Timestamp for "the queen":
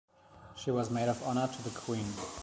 1.63-2.07